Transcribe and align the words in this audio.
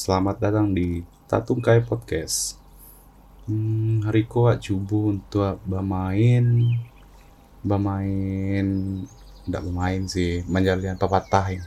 Selamat 0.00 0.40
datang 0.40 0.72
di 0.72 1.04
Tatungkai 1.28 1.84
Podcast. 1.84 2.56
Hmm, 3.44 4.00
hari 4.00 4.24
ko 4.24 4.48
ak 4.48 4.64
cubu 4.64 5.12
untuk 5.12 5.60
bermain 5.68 6.72
bermain 7.60 8.64
tidak 9.44 9.60
bermain 9.60 10.08
sih, 10.08 10.40
menjalin 10.48 10.96
pepatah 10.96 11.52
ya. 11.52 11.62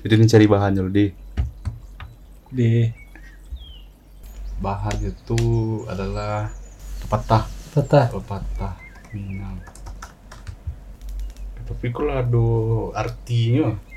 Jadi 0.00 0.12
ini 0.16 0.24
cari 0.24 0.46
bahan 0.48 0.72
dulu 0.72 0.88
di. 0.88 1.06
Di. 2.48 2.88
Bahan 4.64 4.96
itu 5.04 5.40
adalah 5.92 6.48
pepatah 7.04 7.44
patah 7.76 8.08
pepatah 8.16 8.74
Minang. 9.12 9.60
Tapi 11.68 11.86
kalau 11.92 12.16
ada 12.16 12.48
artinya 12.96 13.89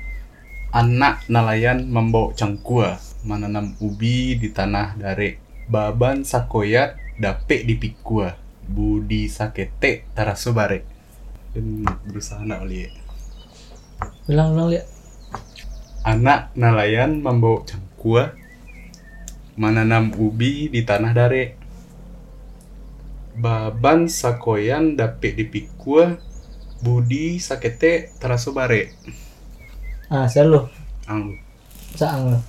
anak 0.74 1.22
nelayan 1.30 1.86
membawa 1.86 2.34
cangkua 2.34 2.98
menanam 3.22 3.78
ubi 3.78 4.34
di 4.34 4.50
tanah 4.50 4.98
dare. 4.98 5.38
Baban 5.70 6.26
sakoyat 6.26 6.98
dapek 7.14 7.62
di 7.62 7.78
pikua. 7.78 8.34
Budi 8.66 9.30
sakete 9.30 10.02
taraso 10.18 10.50
bare. 10.50 10.82
Dan 11.54 11.86
berusaha 11.86 12.42
nak 12.42 12.66
lihat 12.66 12.90
ulang 14.26 14.56
ulang 14.56 14.68
lihat 14.74 14.86
anak 16.02 16.50
nelayan 16.58 17.22
membawa 17.22 17.62
cangkua 17.62 18.34
menanam 19.54 20.10
ubi 20.18 20.66
di 20.66 20.82
tanah 20.82 21.12
dare. 21.14 21.44
Baban 23.38 24.10
sakoyan 24.10 24.98
dapet 24.98 25.38
di 25.38 25.46
pikua 25.46 26.18
budi 26.82 27.38
sakete 27.38 28.10
taraso 28.18 28.50
bare 28.50 28.90
ah 30.12 30.28
selalu 30.28 30.68
ang. 31.08 31.36
Saang 31.96 32.40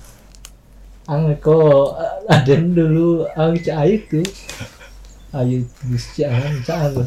ang. 1.06 1.24
Ko 1.38 1.92
ada 2.26 2.54
dulu 2.58 3.24
ang 3.36 3.54
cak 3.56 3.76
ayu 3.86 3.96
tu. 4.10 4.20
Ayu 5.36 5.62
ang 6.26 6.56
cak 6.66 6.78
ang 6.80 7.06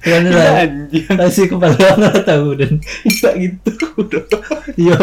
Kan 0.00 0.24
lah, 0.32 0.64
kasih 0.88 1.52
kepala 1.52 1.76
nggak 1.76 2.24
tahu 2.24 2.56
dan 2.56 2.80
tak 3.20 3.36
gitu. 3.36 3.70
Udah 4.00 4.24
yo, 4.80 4.96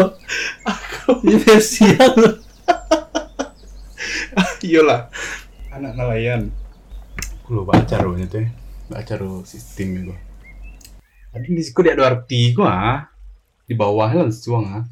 ini 1.22 1.38
versi 1.38 1.86
yang 1.86 2.18
iyalah 4.58 5.06
anak 5.70 5.94
nelayan. 5.94 6.50
Aku 7.46 7.54
lo 7.54 7.62
baca 7.62 7.94
rohnya 8.02 8.26
tuh 8.26 8.50
baca 8.90 9.14
roh 9.16 9.46
sistem 9.46 10.02
itu 10.02 10.14
di 11.36 11.62
situ 11.62 11.80
dia 11.84 11.92
ada 11.92 12.16
arti 12.16 12.56
gua 12.56 12.70
ah. 12.70 12.98
di 13.68 13.74
bawah 13.76 14.08
lah 14.08 14.32
suang 14.32 14.66
ah. 14.72 14.84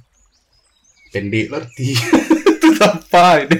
Pendek 1.10 1.48
lah 1.48 1.64
arti. 1.64 1.96
Itu 2.56 2.68
tanpa 2.76 3.40
ini. 3.44 3.58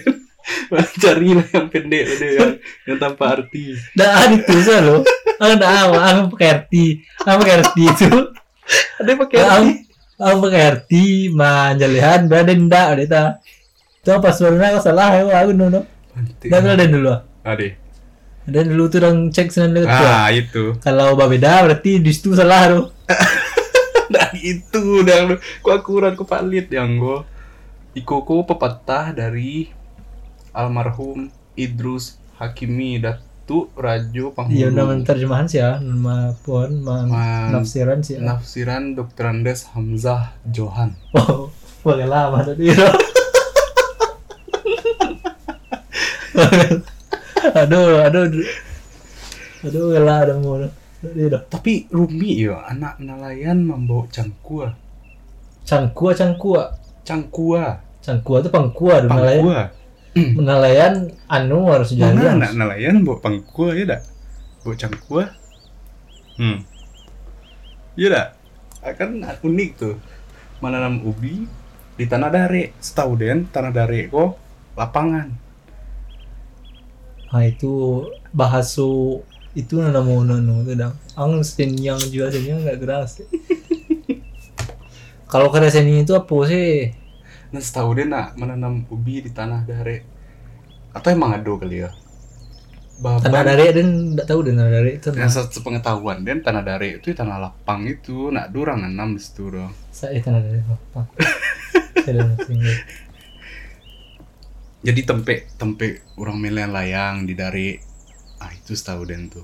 Cari 1.02 1.30
lah 1.34 1.46
yang 1.50 1.66
pendek 1.70 2.04
ada 2.06 2.26
yang, 2.26 2.52
yang 2.86 2.98
tanpa 2.98 3.24
arti. 3.38 3.74
Dah 3.98 4.30
itu 4.30 4.54
sih 4.62 4.78
lo, 4.78 5.02
ang 5.42 5.58
dah 5.58 5.90
ang 5.90 6.30
pakai 6.30 6.48
arti, 6.54 7.02
ang 7.26 7.42
pakai 7.42 7.54
arti 7.62 7.82
itu, 7.92 8.10
ada 8.98 9.10
pakai 9.14 9.40
arti 9.42 9.86
ang 10.16 10.40
pakai 10.40 10.62
arti 10.72 11.28
manjalihan 11.28 12.24
berada 12.24 12.52
ndak 12.56 12.86
ada 12.96 13.04
ta, 13.04 13.24
tuh 14.00 14.16
pas 14.22 14.32
sebenarnya 14.32 14.76
aku 14.76 14.80
salah 14.80 15.12
aku 15.12 15.28
aku 15.28 15.50
nono, 15.52 15.80
dah 16.40 16.58
ada 16.62 16.84
dulu, 16.88 17.14
Ade. 17.44 17.85
Ada 18.46 18.58
dulu 18.62 18.86
tuh 18.86 18.98
orang 19.00 19.28
cek 19.28 19.46
senan 19.50 19.74
lihat 19.74 19.86
tuh. 19.88 20.08
ah 20.08 20.26
itu 20.30 20.64
Kalau 20.78 21.14
beda 21.14 21.62
berarti 21.62 21.98
di 21.98 22.10
situ 22.10 22.32
salah 22.32 22.62
tuh. 22.68 22.84
nah 24.06 24.28
itu 24.32 25.02
udah 25.02 25.16
lu 25.24 25.34
ku 25.60 25.68
akurat 25.68 26.12
ku 26.14 26.22
valid 26.22 26.68
yang 26.68 26.96
gua 26.96 27.22
ikuku 27.92 28.44
pepatah 28.44 29.10
dari 29.10 29.66
almarhum 30.52 31.28
Idrus 31.54 32.16
Hakimi 32.36 32.96
Datu 32.96 33.66
Rajo 33.74 34.30
Iya 34.46 34.68
nama 34.68 34.92
Panghulu 34.92 35.02
terjemahan 35.02 35.44
sih 35.46 35.58
ya, 35.58 35.78
nama 35.78 36.30
pun 36.36 36.80
ma- 36.80 37.50
nafsiran 37.50 37.98
sih. 38.00 38.14
Ya. 38.14 38.22
Nafsiran 38.22 38.92
Dr. 38.92 39.24
Andes 39.26 39.66
Hamzah 39.70 40.34
Johan 40.44 40.94
Oh, 41.12 41.48
boleh 41.82 42.04
lama 42.04 42.42
tadi. 42.42 42.70
aduh, 47.56 48.04
aduh, 48.04 48.26
aduh, 49.64 49.84
lah 50.02 50.28
ada 50.28 50.34
mau. 50.36 50.60
Dah. 50.60 51.42
tapi 51.46 51.86
Rumi 51.92 52.48
ya 52.48 52.66
anak 52.66 52.98
nelayan 52.98 53.62
membawa 53.62 54.08
cangkua 54.10 54.74
Cangkua, 55.62 56.10
cangkua, 56.16 56.62
cangkua 57.04 57.86
cangkua 58.06 58.36
itu 58.38 58.50
pangkua, 58.54 58.92
ada 59.02 59.08
nelayan. 59.10 59.42
pangkua. 59.42 59.60
Nelayan. 60.46 60.94
Anu 61.26 61.58
harus 61.68 61.90
mana 61.98 62.22
jalan. 62.22 62.34
anak 62.38 62.50
nelayan 62.54 62.94
bawa 63.02 63.18
pangkua 63.18 63.74
ya 63.74 63.84
dak 63.84 64.02
bawa 64.62 64.74
cangkua 64.78 65.22
hmm. 66.38 66.58
Iya 67.98 68.08
dak 68.14 68.28
akan 68.86 69.26
unik 69.42 69.70
tuh. 69.74 69.96
Menanam 70.62 71.02
ubi 71.02 71.44
di 71.98 72.04
tanah 72.06 72.30
dare. 72.30 72.78
Setahu 72.78 73.18
den 73.18 73.50
tanah 73.50 73.74
dare 73.74 74.06
kok 74.06 74.38
lapangan 74.78 75.45
itu 77.44 78.06
bahasu 78.32 79.20
itu 79.52 79.80
nana 79.80 80.00
mau 80.00 80.24
nanu 80.24 80.64
itu 80.64 80.72
dong. 80.78 80.94
Ang 81.16 81.44
yang 81.76 82.00
jual 82.00 82.32
yang 82.32 82.64
nggak 82.64 82.80
keras. 82.80 83.20
Kalau 85.32 85.50
kata 85.50 85.68
seni 85.68 86.06
itu 86.06 86.14
apa 86.16 86.36
sih? 86.48 86.92
nah 87.54 87.62
setahu 87.62 87.94
den 87.94 88.10
nak 88.10 88.34
menanam 88.34 88.82
ubi 88.90 89.22
di 89.22 89.30
tanah 89.30 89.62
dare 89.62 90.02
atau 90.90 91.08
emang 91.14 91.36
ada 91.38 91.52
kali 91.56 91.78
ya 91.86 91.90
Tanah 92.96 93.28
Baban, 93.28 93.44
dari 93.44 93.76
dan 93.76 93.88
nggak 94.16 94.24
tahu 94.24 94.40
dan 94.40 94.56
tanah 94.56 94.72
dari 94.72 94.90
itu. 94.96 95.08
yang 95.12 95.28
sepengetahuan 95.28 96.24
den 96.24 96.40
tanah 96.40 96.64
dare 96.64 96.96
itu 96.96 97.12
tanah 97.12 97.36
lapang 97.36 97.84
itu 97.84 98.32
nak 98.32 98.48
durang 98.52 98.80
nanam 98.80 99.14
di 99.14 99.20
situ 99.20 99.52
dong 99.52 99.68
Saya 99.92 100.16
tanah 100.20 100.40
dari 100.40 100.60
apa? 100.64 101.00
Saya 102.04 102.24
dah. 102.24 102.36
Jadi 104.86 105.02
tempe 105.02 105.50
tempe 105.58 106.06
orang 106.14 106.38
melian 106.38 106.70
layang 106.70 107.26
di 107.26 107.34
dari. 107.34 107.74
Ah 108.38 108.54
itu 108.54 108.78
setahu 108.78 109.02
den 109.02 109.26
tuh. 109.26 109.42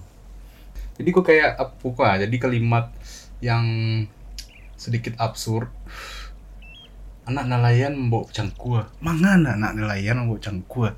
Jadi 0.95 1.09
kok 1.11 1.27
kayak 1.27 1.59
apa 1.59 1.83
kok 1.83 2.07
jadi 2.23 2.37
kalimat 2.39 2.95
yang 3.43 3.67
sedikit 4.79 5.19
absurd. 5.19 5.67
Anak 7.27 7.51
nelayan 7.51 7.99
membawa 7.99 8.31
cangkua. 8.31 8.87
Mangana 9.03 9.59
anak 9.59 9.75
nelayan 9.75 10.23
membawa 10.23 10.39
cangkua. 10.39 10.95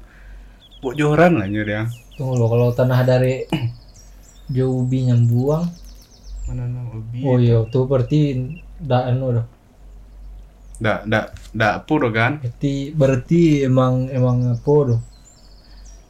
Bawa 0.85 0.93
joran 0.93 1.41
lah 1.41 1.49
nyur 1.49 1.65
ya. 1.65 1.89
Tunggu 2.21 2.37
loh 2.37 2.49
kalau 2.53 2.69
tanah 2.77 3.01
dari 3.01 3.49
jauh 4.53 4.85
ubi 4.85 5.09
yang 5.09 5.25
buang. 5.25 5.65
menanam 6.45 6.93
ubi 6.93 7.25
Oh 7.25 7.41
iya, 7.41 7.65
tuh 7.73 7.89
berarti 7.89 8.37
dah 8.77 9.09
anu 9.09 9.33
dah. 10.77 11.01
dak 11.01 11.07
dak 11.07 11.25
dak 11.53 11.73
apa 11.81 11.93
doh 11.95 12.13
kan 12.13 12.33
Berarti 12.41 12.75
berarti 12.91 13.41
emang 13.63 14.09
emang 14.09 14.37
doh? 14.89 15.01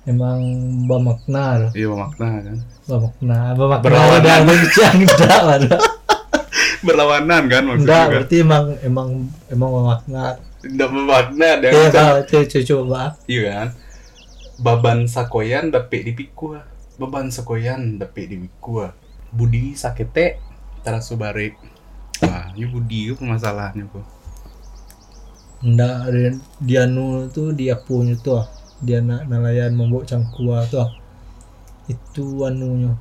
Emang 0.04 0.40
bermakna 0.84 1.44
doh. 1.60 1.70
iya 1.72 1.88
makna 1.88 2.28
kan 2.38 2.56
Bermakna, 2.84 3.38
bermakna 3.54 3.84
Berlawanan. 3.84 4.40
mencang 4.44 4.96
enggak 4.98 5.40
lah. 5.40 5.58
dah. 5.58 5.80
berlawanan 6.80 7.42
kan 7.48 7.62
maksudnya 7.64 7.80
Enggak, 7.80 8.02
kan 8.02 8.12
berarti 8.12 8.36
emang 8.38 8.64
emang 8.80 9.08
emang 9.48 9.70
bermakna. 9.72 10.24
tidak 10.60 10.88
bermakna 10.88 11.48
dan 11.58 11.72
Ya 11.72 11.84
kalau 11.88 12.18
coba 12.22 12.60
coba. 12.62 13.00
Iya 13.24 13.42
kan? 13.46 13.68
Baban 14.54 14.98
sakoyan 15.04 15.64
dapet 15.68 16.04
di 16.04 16.12
pikua. 16.14 16.64
Baban 16.94 17.28
sakoyan 17.28 17.96
dapet 17.96 18.28
di 18.28 18.36
pikua. 18.38 18.92
Budi 19.28 19.74
sakete 19.74 20.38
tarasu 20.80 21.16
bare. 21.16 21.56
Wah, 22.20 22.48
ini 22.52 22.64
Budi 22.64 23.10
itu 23.10 23.20
masalahnya 23.20 23.84
kok. 23.88 24.04
Ada 25.64 26.36
dia 26.60 26.84
nu 26.84 27.24
tuh 27.32 27.56
dia 27.56 27.80
punya 27.80 28.12
tuh 28.20 28.44
ah. 28.44 28.46
dia 28.84 29.00
nak 29.00 29.24
nelayan 29.24 29.72
membawa 29.72 30.04
cangkua 30.04 30.68
tuh 30.68 30.84
ah. 30.84 30.90
itu 31.88 32.44
anunya 32.44 32.92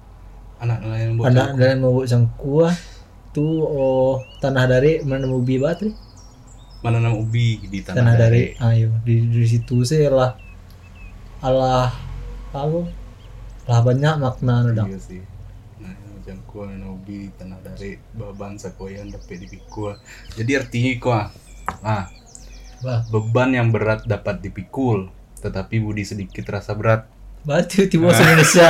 Anak 0.64 0.80
nelayan 0.80 1.20
buat 1.20 1.28
anak 1.28 1.48
nelayan 1.60 1.78
membawa 1.84 2.04
cangkua 2.08 2.68
tuh 3.36 3.68
oh 3.68 4.16
tanah 4.40 4.64
dari 4.64 5.04
mana 5.04 5.28
mau 5.28 5.44
ubi 5.44 5.60
batri 5.60 5.92
menanam 6.84 7.20
ubi 7.20 7.64
di 7.68 7.80
tanah, 7.80 8.00
tanah, 8.00 8.16
dari 8.16 8.56
dari. 8.56 8.68
ayo 8.80 8.90
di, 9.04 9.16
di 9.28 9.48
situ 9.48 9.84
sih 9.84 10.08
lah 10.08 10.36
alah 11.44 11.92
aku 12.56 12.88
lah 13.68 13.80
banyak 13.80 14.20
makna 14.20 14.68
udah 14.68 14.88
Iya 14.92 15.00
sih. 15.00 15.24
Nah, 15.80 15.96
jangkua 16.28 16.68
menanam 16.68 17.00
ubi 17.00 17.32
tanah 17.40 17.60
dari 17.64 17.96
baban 18.16 18.60
sakoyan 18.60 19.08
dapet 19.08 19.40
di 19.40 19.48
pikua. 19.48 19.96
Jadi 20.36 20.52
artinya 20.60 20.92
kok 21.00 21.16
ah, 21.84 22.04
Wah, 22.84 23.00
beban 23.08 23.56
yang 23.56 23.72
berat 23.72 24.04
dapat 24.04 24.44
dipikul, 24.44 25.08
tetapi 25.40 25.80
budi 25.80 26.04
sedikit 26.04 26.44
rasa 26.52 26.76
berat. 26.76 27.08
berarti 27.44 27.88
tiba 27.92 28.08
bahasa 28.12 28.24
Indonesia 28.24 28.68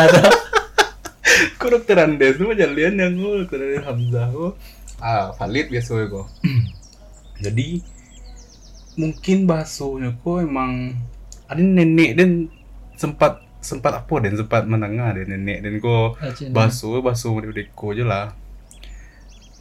Kok 1.58 1.70
dokter 1.70 1.98
Andes? 1.98 2.38
Tuh 2.38 2.54
jalian 2.54 2.94
yang 3.00 3.14
gue 3.18 3.46
dokter 3.46 3.62
Andes 3.62 3.86
Hamzah 3.86 4.28
kok 4.30 4.54
ah 5.04 5.34
valid 5.36 5.68
biasa 5.74 5.94
kok. 6.08 6.28
Jadi 7.44 7.82
mungkin 9.00 9.50
baksonya 9.50 10.14
kok 10.22 10.46
emang 10.46 10.94
ada 11.50 11.60
nenek 11.60 12.12
dan 12.20 12.30
sempat 12.96 13.42
sempat 13.64 14.04
apa 14.04 14.16
dan 14.22 14.38
sempat 14.38 14.68
menengah 14.68 15.16
dan 15.16 15.28
nenek 15.32 15.64
dan 15.64 15.74
kok 15.82 16.20
bakso 16.54 17.02
bakso 17.02 17.34
dari 17.42 17.66
deko 17.66 17.98
aja 17.98 18.04
lah. 18.06 18.28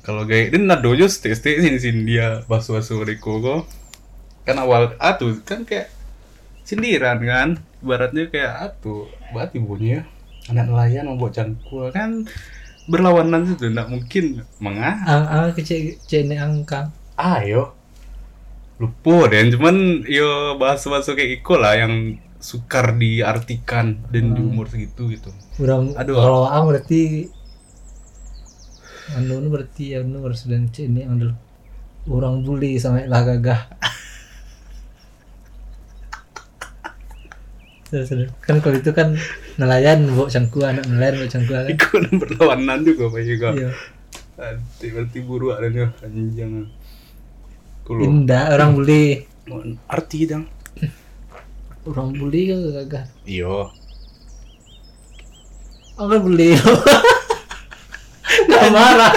Kalau 0.03 0.27
gaya 0.27 0.51
dan 0.51 0.67
nado 0.67 0.93
aja 0.93 1.07
stay 1.09 1.33
stay 1.33 1.63
sini 1.63 1.79
sini 1.79 2.03
dia 2.05 2.43
bakso 2.51 2.75
bakso 2.77 3.01
deko 3.07 3.39
kok 3.41 3.81
kan 4.43 4.56
awal 4.59 4.94
atuh 4.99 5.39
kan 5.43 5.62
kayak 5.62 5.89
sindiran 6.62 7.19
kan 7.23 7.49
baratnya 7.83 8.31
kayak 8.31 8.53
atuh 8.71 9.06
buat 9.31 9.50
ibunya 9.55 10.06
anak 10.50 10.67
nelayan 10.71 11.06
mau 11.11 11.19
buat 11.19 11.35
cangkul 11.35 11.91
kan 11.91 12.27
berlawanan 12.91 13.55
itu 13.55 13.71
nggak 13.71 13.89
mungkin 13.91 14.25
mengah 14.59 15.06
Ang 15.06 15.25
ang 15.27 15.47
kecil 15.55 15.94
angkang. 16.35 16.91
ayo 17.15 17.75
lupa 18.83 19.31
dan 19.31 19.55
cuman 19.55 20.03
yo 20.11 20.59
bahasa 20.59 20.91
bahasa 20.91 21.15
kayak 21.15 21.39
iko 21.39 21.55
lah 21.55 21.79
yang 21.79 22.19
sukar 22.43 22.99
diartikan 22.99 24.03
dan 24.11 24.35
di 24.35 24.43
Hmm. 24.43 24.50
umur 24.50 24.67
segitu 24.67 25.06
gitu 25.15 25.31
Orang 25.62 25.94
Aduh. 25.94 26.19
kalau 26.19 26.43
ang 26.50 26.67
berarti 26.67 27.31
anu 29.15 29.47
berarti 29.47 29.94
anu 29.94 30.27
harus 30.27 30.49
dan 30.50 30.67
cek 30.67 30.87
ni 30.89 31.06
ang 31.06 31.21
dulu. 31.21 31.35
Orang 32.11 32.43
buli 32.43 32.83
sampai 32.83 33.06
lah 33.06 33.23
gagah. 33.23 33.71
Terus, 37.93 38.09
kan 38.41 38.56
kalau 38.65 38.81
itu 38.81 38.89
kan 38.97 39.12
nelayan 39.61 40.09
bawa 40.09 40.25
cangkul 40.25 40.65
anak 40.65 40.89
nelayan 40.89 41.21
bawa 41.21 41.29
cangkul 41.29 41.55
kan. 41.61 41.69
dan 41.77 42.15
berlawanan 42.17 42.79
juga 42.89 43.12
pak 43.12 43.21
juga 43.23 43.49
Iya. 43.53 43.71
Nanti 44.33 44.87
berarti 44.89 45.19
buruk 45.21 45.53
ada 45.53 45.69
nih 45.69 45.93
anjing 46.00 46.73
kulo 47.85 48.00
Indah 48.09 48.56
orang 48.56 48.73
buli. 48.73 49.21
arti 49.87 50.25
dong 50.25 50.49
Orang 51.85 52.17
buli 52.17 52.49
kan 52.49 52.59
gagah. 52.81 53.05
iyo 53.29 53.69
Aku 55.93 56.17
beli. 56.25 56.56
Gak 58.49 58.67
marah. 58.73 59.12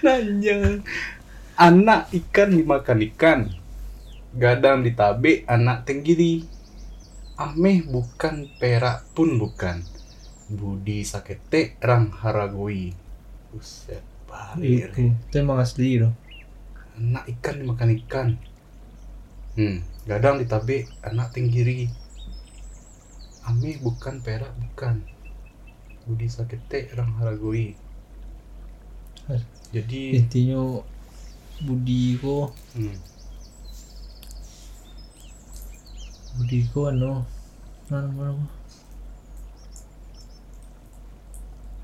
Nanjang. 0.00 0.80
Anak 1.52 2.08
ikan 2.16 2.48
dimakan 2.56 2.98
ikan. 3.12 3.40
Gadang 4.32 4.80
ditabe 4.80 5.44
anak 5.44 5.84
tenggiri. 5.84 6.55
Ameh 7.36 7.84
bukan 7.84 8.48
perak 8.56 9.04
pun 9.12 9.36
bukan. 9.36 9.84
Budi 10.48 11.04
sakete 11.04 11.76
rang 11.84 12.08
haragoi. 12.08 12.96
Buset, 13.52 14.00
balir. 14.24 14.88
Itu, 14.88 15.12
itu 15.12 15.34
emang 15.36 15.60
asli 15.60 16.00
loh. 16.00 16.16
Anak 16.96 17.28
ikan 17.36 17.60
dimakan 17.60 17.92
ikan. 18.00 18.28
Hmm, 19.52 19.84
gadang 20.08 20.40
ditabe 20.40 20.88
anak 21.04 21.36
tenggiri. 21.36 21.92
Ameh 23.44 23.76
bukan 23.84 24.24
perak 24.24 24.56
bukan. 24.56 25.04
Budi 26.08 26.32
sakete 26.32 26.88
rang 26.96 27.20
haragoi. 27.20 27.76
Jadi, 29.76 30.16
Intinya 30.16 30.80
budi 31.60 32.16
ko, 32.16 32.48
hmm. 32.72 33.15
Budi 36.36 36.68
ko 36.68 36.92
ano, 36.92 37.24
ano 37.88 38.08
ano, 38.12 38.44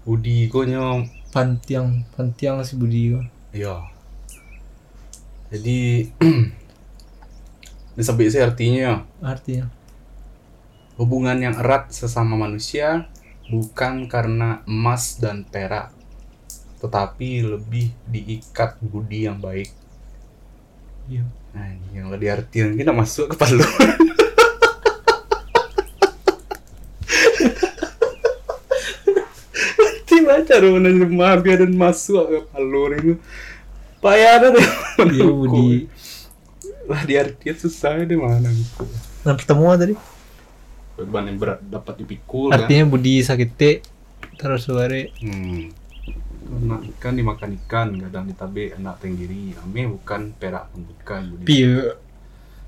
Budi 0.05 0.51
ko 0.53 0.67
nyo 0.67 1.07
pantiang, 1.33 2.05
pantiang 2.13 2.61
si 2.61 2.77
budi 2.77 3.17
ko. 3.17 3.21
Ya. 3.53 3.85
Jadi 5.53 6.09
disebut 7.93 8.33
sih 8.33 8.41
artinya 8.41 9.05
Artinya, 9.21 9.69
hubungan 10.97 11.37
yang 11.37 11.61
erat 11.61 11.93
sesama 11.93 12.33
manusia 12.41 13.13
bukan 13.53 14.09
karena 14.09 14.65
emas 14.65 15.21
dan 15.21 15.45
perak, 15.45 15.93
tetapi 16.81 17.45
lebih 17.45 17.93
diikat 18.09 18.81
budi 18.81 19.29
yang 19.29 19.37
baik. 19.37 19.69
iya. 21.13 21.29
Nah, 21.53 21.69
yang 21.93 22.09
lebih 22.09 22.33
artian 22.33 22.73
kita 22.73 22.97
masuk 22.97 23.33
ke 23.33 23.37
palu. 23.37 23.61
Cara 30.49 30.67
menerjemah 30.73 31.37
biar 31.44 31.58
dan 31.64 31.75
masuk 31.76 32.25
ke 32.29 32.38
palu 32.49 32.93
ini. 32.96 33.14
Payah 34.02 34.34
deh. 34.43 34.67
Iya 35.12 35.29
budi. 35.31 35.87
lah 36.82 37.02
di 37.06 37.14
artian 37.14 37.56
susah 37.56 38.02
deh 38.02 38.19
mana 38.19 38.50
gitu. 38.50 38.84
Nah 39.23 39.34
pertemuan 39.38 39.79
tadi. 39.79 39.94
Beban 40.99 41.31
yang 41.31 41.38
berat 41.38 41.62
dapat 41.62 42.02
dipikul 42.02 42.50
kan. 42.50 42.67
Artinya 42.67 42.84
budi 42.90 43.23
sakit 43.23 43.50
terus 44.37 44.67
suare. 44.67 45.14
Hmm. 45.23 45.70
Karena 46.52 46.76
ikan 46.84 47.14
dimakan 47.17 47.50
ikan, 47.64 47.88
kadang 47.96 48.29
ditabe 48.29 48.76
anak 48.76 49.00
tenggiri. 49.00 49.56
Ame 49.62 49.88
bukan 49.88 50.37
perak 50.37 50.69
pun 50.75 50.84
bukan. 50.84 51.20
Budi. 51.32 51.46
Piye? 51.49 51.96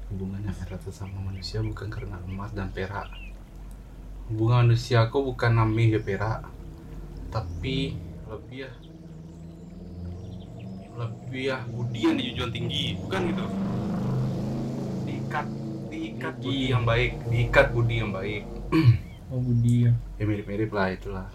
Hubungan 0.09 0.41
yang 0.47 0.57
erat 0.65 0.81
sesama 0.87 1.19
manusia 1.21 1.61
bukan 1.61 1.91
karena 1.91 2.17
emas 2.25 2.55
dan 2.55 2.71
perak. 2.71 3.11
Hubungan 4.31 4.71
manusia 4.71 5.11
kok 5.11 5.21
bukan 5.21 5.53
ame 5.59 5.93
ya 5.93 6.01
perak. 6.01 6.49
Tapi 7.35 7.99
lebih 8.31 8.59
ya 8.63 8.71
lebih 10.95 11.43
ya 11.51 11.59
budi 11.67 12.01
yang 12.01 12.15
dijunjung 12.15 12.53
tinggi, 12.55 12.95
bukan 13.03 13.21
gitu. 13.27 13.45
Diikat, 15.05 15.47
diikat 15.91 16.35
budi 16.39 16.71
yang 16.71 16.87
baik, 16.87 17.19
diikat 17.27 17.67
budi 17.75 17.95
yang 17.99 18.15
baik. 18.15 18.43
Oh 19.33 19.41
budi 19.41 19.89
ya. 19.89 19.93
ya 20.15 20.25
mirip-mirip 20.29 20.71
lah 20.71 20.95
itulah 20.95 21.27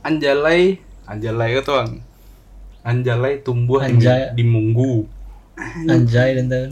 anjalai 0.00 0.80
anjalai 1.04 1.54
itu 1.54 1.68
bang 1.68 1.90
anjalai 2.82 3.38
tumbuh 3.38 3.84
di- 3.84 4.02
Anjay. 4.02 4.32
di, 4.32 4.42
munggu 4.42 5.04
Anjay 5.86 6.34
dan 6.34 6.48
tahu. 6.48 6.64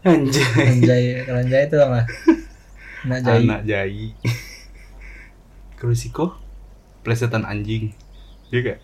anjay 0.00 0.64
Anjay, 0.70 1.02
kalau 1.26 1.40
anjay 1.42 1.62
itu 1.66 1.76
apa? 1.76 2.00
Nak 3.10 3.18
jai. 3.20 3.42
anak 3.42 3.60
jai 3.68 4.02
Krisiko 5.76 6.39
plesetan 7.10 7.42
anjing 7.42 7.90
iya 8.54 8.58
gak? 8.62 8.78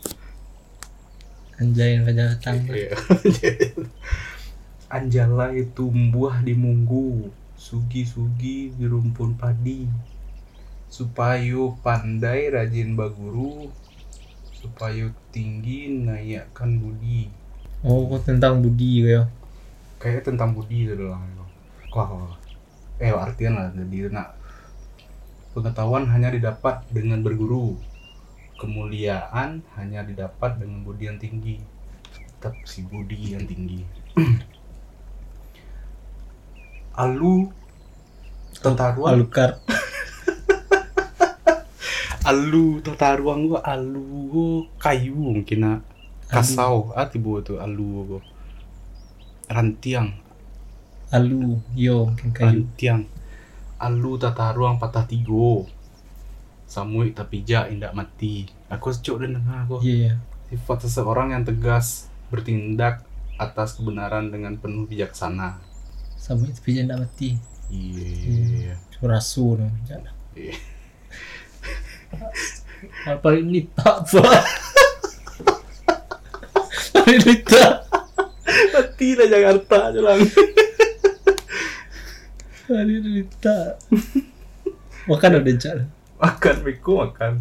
Anjay 1.62 1.94
yang 1.94 2.02
pada 2.02 2.34
datang. 2.34 2.58
Iya. 2.66 2.90
anjalai 4.96 5.62
tumbuh 5.70 6.34
di 6.42 6.58
munggu 6.58 7.30
sugi-sugi 7.54 8.74
di 8.74 8.84
rumpun 8.86 9.38
padi 9.38 9.86
supaya 10.90 11.70
pandai 11.86 12.50
rajin 12.50 12.98
baguru 12.98 13.70
supaya 14.50 15.06
tinggi 15.30 15.90
naikkan 16.02 16.82
budi 16.82 17.30
Oh, 17.86 18.02
kok 18.10 18.26
tentang 18.26 18.58
budi 18.66 19.06
ya. 19.06 19.30
kayaknya 20.02 20.34
tentang 20.34 20.50
budi 20.50 20.90
itu 20.90 20.98
doang 20.98 21.22
kok 21.94 22.10
eh 22.98 23.14
artian 23.14 23.54
lah 23.54 23.70
jadi 23.70 24.10
nak 24.10 24.34
pengetahuan 25.56 26.04
hanya 26.10 26.28
didapat 26.34 26.84
dengan 26.92 27.24
berguru 27.24 27.78
kemuliaan 28.56 29.62
hanya 29.76 30.00
didapat 30.02 30.60
dengan 30.60 30.82
budi 30.82 31.08
yang 31.08 31.20
tinggi 31.20 31.60
tetap 32.36 32.56
si 32.64 32.84
budi 32.84 33.36
yang 33.36 33.44
tinggi 33.44 33.84
alu 37.02 37.52
tataruang 38.56 39.20
Alukar. 39.20 39.60
alu 42.24 42.80
tataruang 42.84 43.40
gua 43.52 43.60
alu 43.62 44.64
kayu 44.80 45.12
mungkin 45.12 45.58
nak 45.60 45.80
kasau 46.26 46.90
ah 46.96 47.06
tiba 47.06 47.44
tu 47.44 47.60
alu 47.60 48.04
gua 48.08 48.20
rantiang 49.46 50.26
Alu, 51.06 51.62
yo, 51.78 52.10
mungkin 52.10 52.34
kayu. 52.34 52.66
Rantiang. 52.66 53.06
Alu 53.78 54.18
tata 54.18 54.50
ruang 54.50 54.82
patah 54.82 55.06
tigo. 55.06 55.70
Samuik 56.66 57.14
tapi 57.14 57.46
ja 57.46 57.70
indak 57.70 57.94
mati. 57.94 58.50
Aku 58.66 58.90
secuk 58.90 59.22
dan 59.22 59.38
dengar 59.38 59.64
aku. 59.64 59.78
Iya, 59.80 59.94
iya. 59.94 60.14
Sifat 60.50 60.86
seseorang 60.86 61.30
yang 61.30 61.46
tegas 61.46 62.10
bertindak 62.26 63.06
atas 63.38 63.78
kebenaran 63.78 64.34
dengan 64.34 64.58
penuh 64.58 64.90
bijaksana. 64.90 65.62
Sampai 66.18 66.50
itu 66.50 66.60
pijan 66.66 66.90
tak 66.90 67.06
mati. 67.06 67.38
Iya. 67.70 68.74
Curasu 68.98 69.62
no. 69.62 69.70
Jangan. 69.86 70.14
Iya. 70.34 70.54
Hal 73.06 73.16
paling 73.22 73.48
lipat 73.50 74.04
apa? 74.04 74.22
paling 76.94 77.20
lipat. 77.22 77.74
Mati 78.74 79.08
lah 79.14 79.26
Jakarta 79.30 79.76
aja 79.90 80.00
lang. 80.02 80.20
Paling 82.66 83.04
lipat. 83.06 83.72
Makan 85.06 85.38
udah 85.38 85.54
cak. 85.54 85.95
Makan 86.20 86.56
Miko 86.64 86.92
makan. 87.04 87.32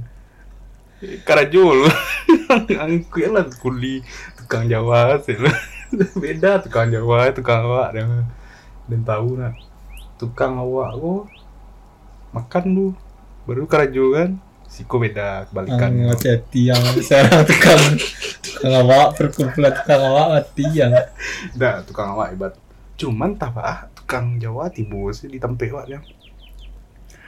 Karajo 1.28 1.64
lu. 1.76 1.88
Angku 2.84 3.22
ya 3.22 3.30
lah 3.34 3.46
kuli 3.60 4.02
tukang 4.40 4.68
Jawa 4.68 5.20
sih. 5.22 5.36
Beda 6.24 6.60
tukang 6.64 6.90
Jawa, 6.92 7.30
tukang 7.32 7.68
awak 7.68 7.96
dan 7.96 8.28
dan 8.86 9.02
tahu 9.02 9.38
nak 9.38 9.58
tukang 10.16 10.56
awak 10.56 10.96
kok 10.96 11.24
makan 12.32 12.64
lu 12.72 12.88
baru 13.48 13.68
karajo 13.68 14.16
kan 14.16 14.40
siko 14.66 15.00
beda 15.00 15.48
kebalikannya 15.50 16.12
Ang 16.12 16.20
hati 16.20 16.62
yang 16.68 16.82
sekarang 17.00 17.48
tukang 17.48 17.82
tukang 18.44 18.74
awak 18.76 19.08
perkumpulan 19.16 19.72
tukang 19.72 20.02
awak 20.04 20.28
mati 20.36 20.66
yang 20.74 20.92
Dah 21.56 21.86
tukang 21.86 22.18
awak 22.18 22.34
hebat. 22.34 22.54
Cuman 22.96 23.36
tak 23.36 23.56
apa, 23.56 23.92
tukang 23.92 24.40
Jawa 24.40 24.72
tibu 24.72 25.12
sih 25.12 25.28
di 25.28 25.38
tempe 25.38 25.68
wak 25.72 25.86
ya. 25.88 26.00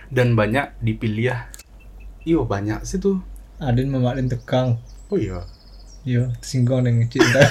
Dan 0.08 0.34
banyak 0.34 0.72
dipilih 0.80 1.26
ya. 1.28 1.38
Iyo 2.24 2.44
banyak 2.44 2.84
sih 2.84 2.98
tuh. 2.98 3.20
yang 3.58 3.90
memaklin 3.90 4.30
tukang 4.30 4.78
Oh 5.10 5.18
iya. 5.18 5.42
yo 6.06 6.30
singgung 6.40 6.86
dengan 6.86 7.10
cinta 7.10 7.42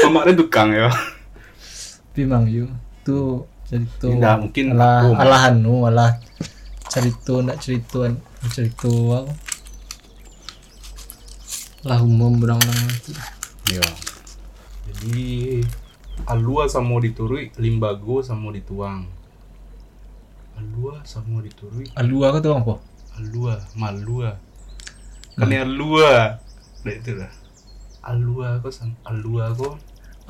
Kemarin 0.00 0.34
tukang 0.34 0.70
ya. 0.72 0.88
Pimang 2.10 2.48
yo 2.48 2.66
tuh 3.00 3.46
cerita 3.64 4.08
Tidak 4.08 4.36
mungkin 4.40 4.74
alah 4.74 4.98
aku. 5.04 5.14
alah 5.14 5.42
anu 5.46 5.74
alah 5.86 6.10
cerita 6.90 7.38
nak 7.38 7.62
cerita 7.62 8.10
cerita 8.50 8.90
aku 8.90 9.22
lah 11.80 12.00
umum 12.02 12.34
itu 12.90 13.14
Iya. 13.70 13.86
Jadi 14.90 15.28
alua 16.30 16.70
sama 16.70 17.02
diturui, 17.02 17.50
limbago 17.58 18.22
sama 18.22 18.54
dituang. 18.54 19.10
Alua 20.54 21.02
sama 21.02 21.42
diturui, 21.42 21.90
alua 21.98 22.30
kau 22.36 22.42
tahu 22.42 22.54
apa 22.54 22.74
alua, 23.18 23.54
malua. 23.74 24.38
Kan 25.36 25.50
ya 25.52 25.66
alua. 25.66 26.40
Nah 26.86 26.92
itu 26.94 27.12
lah. 27.18 27.32
Alua 28.00 28.62
kok 28.64 28.72
sang 28.72 28.96
alua 29.04 29.52
kok 29.52 29.76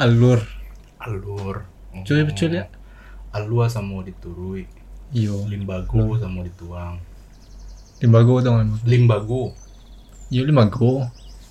alur 0.00 0.40
alur. 0.98 1.68
Cuy, 2.06 2.22
betul 2.26 2.56
ya? 2.56 2.66
Alua 3.30 3.70
sama 3.70 4.02
diturui, 4.02 4.66
iyo 5.14 5.46
limbago 5.46 6.18
sama 6.18 6.42
dituang. 6.42 6.98
limbago 8.00 8.40
kan 8.40 8.80
Limbago, 8.88 9.52
iyo 10.32 10.48
limbago 10.48 11.04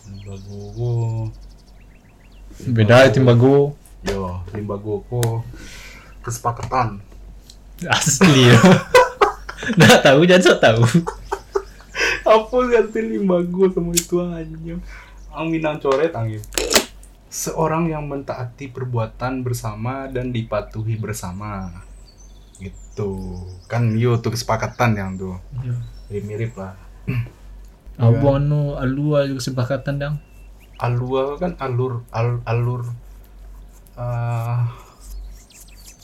limbago 0.09 1.29
beda 2.73 3.05
itu 3.05 3.21
limbago 3.21 3.77
Yo, 4.07 4.39
limbago 4.55 5.03
ko 5.11 5.43
kesepakatan. 6.23 7.03
asli 7.79 8.51
ya 8.51 8.59
nggak 9.79 10.03
tahu 10.03 10.27
jangan 10.27 10.43
sok 10.43 10.59
tahu 10.59 10.83
Apa 12.27 12.57
ganti 12.67 12.99
limbago 12.99 13.71
sama 13.71 13.95
dituang 13.95 14.35
anjing? 14.35 14.83
Ang 15.31 15.47
minang 15.49 15.79
coret 15.79 16.13
angin. 16.13 16.43
Seorang 17.31 17.87
yang 17.89 18.05
mentaati 18.05 18.69
perbuatan 18.69 19.41
bersama 19.41 20.05
dan 20.11 20.29
dipatuhi 20.29 20.99
bersama. 20.99 21.81
Gitu. 22.61 23.11
Kan 23.65 23.97
yo 23.97 24.21
tuh 24.21 24.35
kesepakatan 24.35 24.93
yang 24.93 25.11
tuh. 25.17 25.41
Mirip-mirip 26.11 26.53
lah. 26.53 26.75
abang 27.99 28.39
anu 28.39 28.79
alua 28.79 29.27
juga 29.27 29.43
kesepakatan 29.43 29.95
dang 29.99 30.15
Alua 30.79 31.35
kan 31.35 31.59
alur 31.59 32.07
al, 32.15 32.39
alur 32.47 32.87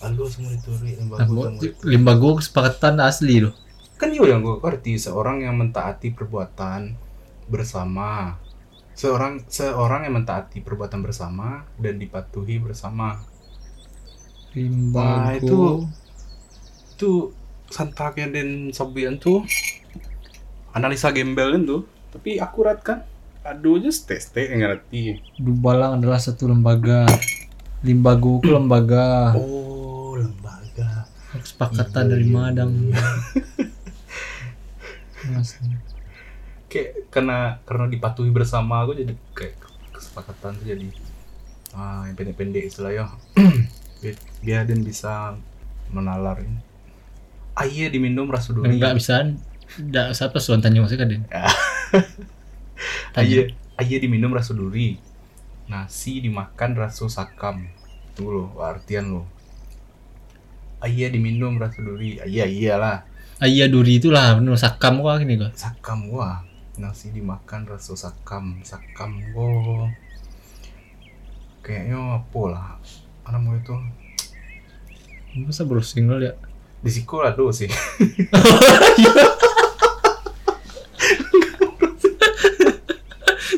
alur 0.03 0.27
semua 0.27 0.51
dituri 0.53 0.99
limbago 0.99 1.41
dituri. 1.57 1.73
limbago 1.87 2.29
kesepakatan 2.37 2.99
asli 3.01 3.41
loh. 3.41 3.55
Kan 3.95 4.11
itu 4.11 4.27
yang 4.27 4.43
gue 4.43 4.59
arti 4.59 4.99
seorang 4.99 5.41
yang 5.47 5.55
mentaati 5.55 6.11
perbuatan 6.11 6.93
bersama. 7.47 8.35
Seorang 8.95 9.43
seorang 9.47 10.07
yang 10.07 10.19
mentaati 10.19 10.59
perbuatan 10.59 10.99
bersama 10.99 11.63
dan 11.79 11.95
dipatuhi 11.95 12.59
bersama. 12.59 13.23
Limbago 14.51 15.03
Nah, 15.03 15.31
itu- 15.35 15.87
itu 16.95 17.11
santaknya 17.71 18.31
dan 18.31 18.71
sabian 18.71 19.19
tuh 19.19 19.43
analisa 20.71 21.11
gembel 21.11 21.59
tuh 21.63 21.81
tapi 22.11 22.39
akurat 22.39 22.79
kan? 22.79 23.03
Aduh 23.45 23.77
just 23.77 24.07
tes 24.07 24.27
tes 24.27 24.47
ngerti. 24.49 25.19
Dubalang 25.39 25.99
adalah 25.99 26.19
satu 26.19 26.47
lembaga 26.47 27.03
limbago 27.85 28.41
itu 28.41 28.49
lembaga. 28.49 29.37
Oh 29.37 30.17
lembaga. 30.17 31.05
Kesepakatan 31.37 32.03
Iya, 32.09 32.11
dari 32.11 32.25
iya, 32.25 32.33
Madang. 32.33 32.71
Iya. 32.73 33.01
Mas, 35.25 35.57
kayak 36.69 37.09
karena 37.13 37.61
karena 37.65 37.85
dipatuhi 37.89 38.29
bersama 38.33 38.83
aku 38.85 38.97
jadi 38.97 39.13
kayak 39.33 39.55
kesepakatan 39.93 40.57
tuh 40.59 40.65
jadi 40.65 40.87
ah 41.75 42.05
yang 42.07 42.15
pendek-pendek 42.15 42.69
istilahnya 42.69 43.09
biar, 44.01 44.15
biar 44.43 44.61
dan 44.69 44.79
bisa 44.85 45.37
menalar 45.93 46.41
ini. 46.41 46.59
Ayah 47.55 47.87
diminum 47.93 48.29
rasa 48.29 48.53
duri 48.53 48.75
nggak 48.81 48.95
bisa 48.97 49.33
nggak 49.81 50.13
siapa 50.13 50.37
suan 50.37 50.61
tanya 50.61 50.85
maksudnya 50.85 51.03
kan 51.03 51.09
Den? 51.09 51.23
Ayah 53.75 53.99
diminum 53.99 54.31
rasa 54.31 54.53
duri 54.55 55.01
nasi 55.65 56.21
dimakan 56.21 56.77
rasa 56.77 57.09
sakam. 57.09 57.69
Tuh 58.15 58.29
loh 58.31 58.49
artian 58.63 59.11
lo 59.11 59.35
ayah 60.85 61.09
diminum 61.09 61.57
rasa 61.57 61.81
duri. 61.81 62.21
Ayah 62.21 62.45
iyalah. 62.45 62.97
Ayah 63.41 63.67
duri 63.67 63.99
itulah 63.99 64.37
benar 64.39 64.55
sakam 64.55 65.01
kok 65.01 65.17
gini 65.19 65.35
kok 65.41 65.51
sakam 65.57 66.07
gua. 66.13 66.45
Nasi 66.77 67.09
dimakan 67.09 67.65
rasa 67.65 67.97
sakam. 67.97 68.61
Sakam 68.61 69.17
gua. 69.33 69.89
Kayaknya 71.65 72.21
apa 72.21 72.41
lah. 72.53 72.77
Namanya 73.25 73.57
itu. 73.65 73.75
Masa 75.41 75.65
baru 75.65 75.81
single 75.81 76.21
ya? 76.21 76.33
Di 76.85 76.91
sekolah 76.93 77.33
tuh 77.33 77.49
sih. 77.49 77.67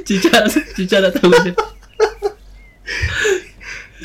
Cica 0.07 0.39
cica 0.71 1.03
tahu 1.11 1.35
sih 1.43 1.51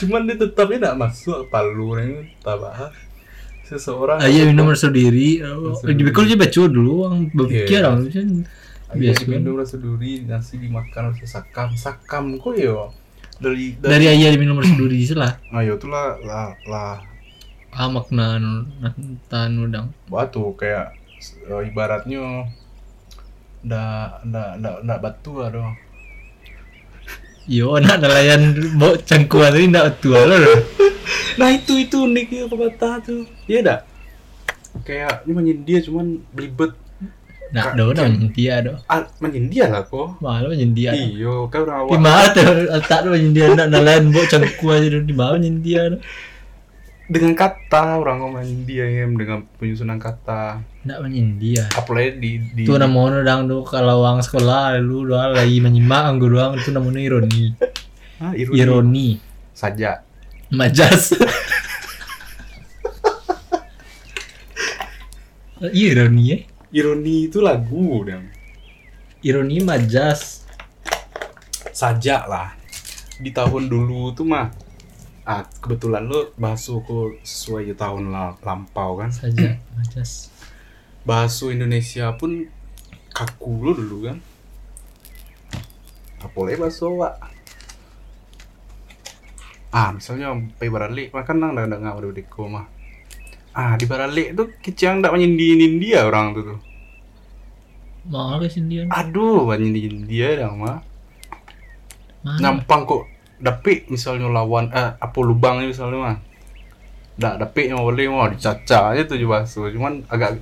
cuman 0.02 0.26
dia 0.26 0.36
tetapnya 0.36 0.76
tidak 0.82 0.96
masuk 0.98 1.38
palu 1.46 1.94
ini 2.02 2.34
tak 2.42 2.58
bahas 2.58 2.92
seseorang 3.62 4.20
ayah 4.20 4.44
minum 4.50 4.68
rasa 4.68 4.92
diri. 4.92 5.40
Di 5.80 6.02
bekal 6.04 6.28
aja 6.28 6.36
baca 6.36 6.60
dulu 6.68 7.08
orang 7.08 7.32
berpikir 7.32 7.80
Iya. 7.80 7.88
orang 7.88 8.04
biasa 8.92 9.24
biasa. 9.24 9.32
minum 9.32 9.54
rasa 9.56 9.76
duri 9.80 10.28
nasi 10.28 10.60
dimakan 10.60 11.16
rasa 11.16 11.40
sakam. 11.40 11.72
Sakam 11.72 12.36
kok 12.36 12.52
ya? 12.52 12.92
Dari 13.40 13.80
dari 13.80 14.06
ayah 14.12 14.36
minum 14.36 14.60
rasa 14.60 14.76
diri 14.76 15.08
lah. 15.16 15.40
Ayo 15.56 15.80
tuh 15.80 15.88
lah 15.88 16.20
lah 16.20 16.52
lah. 16.68 17.00
Ah 17.72 17.88
makna 17.88 18.36
anu 18.36 18.68
tan 19.32 19.56
udang 19.56 19.88
batu 20.12 20.52
kayak 20.60 20.92
eh, 21.48 21.62
ibaratnya 21.72 22.44
ndak 23.64 24.28
ndak 24.28 24.76
ndak 24.84 24.98
batu 25.00 25.40
lah 25.40 25.48
dong 25.48 25.72
yo 27.44 27.74
anak 27.76 27.98
nelayan 27.98 28.42
bawa 28.74 28.94
cangkuan 29.02 29.50
tadi 29.50 29.66
nggak 29.66 29.88
tua 29.98 30.20
loh 30.22 30.38
Nah 31.32 31.48
itu 31.48 31.80
itu 31.80 31.96
uniknya 31.98 32.44
pepatah 32.44 33.00
tuh. 33.00 33.24
Iya 33.44 33.60
dah. 33.62 33.78
Kayak 34.82 35.24
ini 35.24 35.32
menyindir 35.32 35.80
cuman 35.82 36.20
belibet. 36.30 36.72
nak 37.52 37.72
Kak- 37.72 37.76
do 37.76 37.92
nang 37.92 38.32
dia 38.32 38.60
do 38.60 38.72
Ah, 38.86 39.04
menyindir 39.18 39.68
lah 39.68 39.84
kok. 39.84 40.16
malu 40.20 40.52
nyendia 40.52 40.96
Iyo, 40.96 41.48
kau 41.48 41.68
orang 41.68 41.84
di 41.84 41.92
awak. 41.92 42.00
mana 42.00 42.32
tuh 42.32 42.48
tak 42.82 43.04
do 43.04 43.12
nyendia 43.12 43.52
nak 43.52 43.68
nelayan 43.68 44.08
bawa 44.08 44.24
cangkuan 44.24 44.80
aja 44.80 44.98
di 44.98 45.12
mana 45.12 45.36
do 45.36 45.98
Dengan 47.08 47.32
kata 47.34 48.00
orang 48.00 48.16
ngomong 48.20 48.40
menyindir 48.40 48.88
ya, 48.88 49.04
dengan 49.04 49.44
penyusunan 49.56 50.00
kata. 50.00 50.64
Nak 50.82 50.98
menyendia 50.98 51.70
Apalagi 51.78 52.18
di 52.18 52.30
di 52.42 52.62
itu 52.66 52.74
namanya 52.74 53.22
dang 53.22 53.46
do 53.46 53.62
kalau 53.62 54.02
orang 54.02 54.18
sekolah 54.18 54.82
lu 54.82 55.06
do 55.06 55.14
lagi 55.14 55.62
menyimak 55.62 56.10
anggur 56.10 56.34
doang 56.34 56.58
itu 56.58 56.74
namanya 56.74 56.98
ironi. 56.98 57.54
Ah, 58.18 58.34
ironi. 58.34 58.58
ironi. 58.58 59.08
Saja. 59.54 60.02
majas. 60.50 61.14
Iya 65.62 65.94
ironi 65.94 66.22
ya 66.26 66.38
Ironi 66.74 67.30
itu 67.30 67.38
lagu 67.38 68.02
dan 68.02 68.26
ironi 69.22 69.62
majas. 69.62 70.42
Saja 71.70 72.26
lah. 72.26 72.58
Di 73.22 73.30
tahun 73.30 73.70
dulu 73.70 74.10
tuh 74.10 74.26
mah 74.26 74.50
ah 75.22 75.46
kebetulan 75.62 76.02
lo 76.02 76.34
bahasa 76.34 76.74
aku 76.74 77.14
sesuai 77.22 77.78
tahun 77.78 78.10
la- 78.10 78.34
lampau 78.42 78.98
kan? 78.98 79.14
Saja 79.14 79.54
majas 79.78 80.31
bahasa 81.02 81.50
Indonesia 81.50 82.14
pun 82.14 82.46
kaku 83.10 83.52
lo 83.62 83.72
dulu 83.74 83.96
kan? 84.10 84.18
Apalagi 86.22 86.58
bahasa 86.58 86.86
Wak. 86.86 87.14
Ah 89.72 89.88
misalnya 89.90 90.36
pe 90.60 90.68
barali 90.68 91.08
makan 91.08 91.36
nang 91.40 91.52
nang 91.56 91.66
nang 91.66 91.80
ngawur 91.82 92.12
di 92.12 92.22
mah. 92.26 92.66
Ah 93.52 93.76
di 93.76 93.84
Baralik 93.84 94.32
tuh 94.32 94.48
kecang 94.64 95.04
ndak 95.04 95.12
menyindiin 95.12 95.76
dia 95.76 96.08
orang 96.08 96.32
tuh 96.32 96.44
tuh. 96.54 96.60
Mau 98.08 98.40
ke 98.40 98.48
sini 98.48 98.88
aduh 98.88 99.44
menyindiin 99.46 100.08
dia 100.08 100.34
dah 100.40 100.50
mah 100.50 100.82
nampang 102.22 102.86
kok 102.86 103.06
dapik 103.42 103.90
misalnya 103.90 104.30
lawan 104.30 104.70
eh 104.70 104.94
apa 104.94 105.18
lubang 105.22 105.62
misalnya 105.66 105.98
mah 105.98 106.16
dak 107.18 107.42
dapik 107.42 107.70
mah 107.74 107.82
boleh 107.82 108.06
mah 108.10 108.30
dicaca 108.30 108.94
aja 108.94 109.02
tuh 109.06 109.18
baso 109.26 109.66
cuman 109.66 110.06
agak 110.06 110.38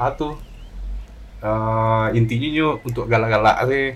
ah 0.00 0.12
tuh. 0.16 0.34
Eh, 1.44 2.06
intinya 2.16 2.48
nyo 2.48 2.68
untuk 2.80 3.04
galak-galak 3.04 3.68
sih. 3.68 3.92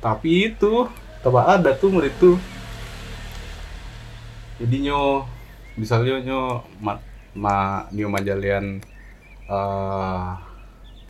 Tapi 0.00 0.52
itu 0.52 0.88
tambah 1.20 1.44
ada 1.44 1.76
tuh 1.76 1.92
murid 1.92 2.14
tuh. 2.16 2.36
Jadi 4.56 4.88
nyo 4.88 5.28
misalnya 5.76 6.16
nyo 6.24 6.64
ma, 6.80 6.96
ma 7.36 7.84
nyo 7.92 8.08
majalian 8.08 8.80
eh 9.46 10.30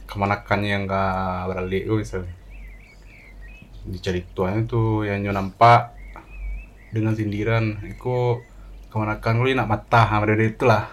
kemanakannya 0.07 0.71
yang 0.71 0.83
gak 0.91 1.47
beralik 1.51 1.83
tuh 1.87 1.99
misalnya. 2.03 2.35
Dicari 3.87 4.21
tuanya 4.35 4.67
tuh 4.67 5.07
yang 5.07 5.23
nyo 5.23 5.33
nampak 5.35 5.95
dengan 6.91 7.15
sindiran 7.15 7.79
Iko 7.87 8.43
kemanakan? 8.91 9.43
Lu 9.43 9.51
nak 9.55 9.71
mata 9.71 10.07
sama 10.11 10.27
dari 10.27 10.51
itulah. 10.51 10.91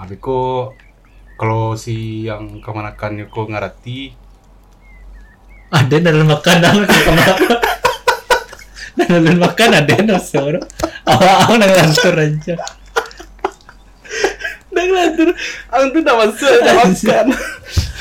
Habis 0.00 0.20
ko 0.20 0.72
kalau 1.40 1.72
si 1.72 2.28
yang 2.28 2.60
kemanakan 2.60 3.24
ko 3.32 3.48
ngerti 3.48 4.12
ada 5.72 5.96
dalam 5.96 6.28
makanan 6.28 6.84
dalam 9.00 9.36
makan 9.40 9.70
ada 9.72 9.94
nasi 10.04 10.36
orang 10.36 10.60
awal-awal 11.08 11.56
nang 11.56 11.72
lantur 11.72 12.16
aja 12.20 12.54
Nang 14.70 14.86
lantur, 14.86 15.34
ang 15.66 15.90
tuh 15.90 15.98
masuk, 15.98 16.46
udah 16.46 16.74
makan. 16.78 17.26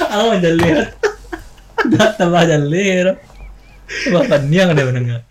awal 0.06 0.38
aja 0.38 0.54
lihat. 0.54 0.88
Dah 1.90 2.14
tambah 2.14 2.46
aja 2.46 2.62
lihat. 2.62 3.18
Bapak 4.14 4.46
niang 4.46 4.78
ada 4.78 4.86
menengah 4.86 5.29